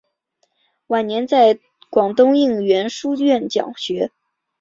[0.87, 1.59] 晚年在
[1.91, 4.09] 广东应元书院讲学。